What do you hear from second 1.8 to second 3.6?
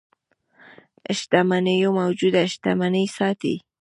موجوده شتمني ساتي.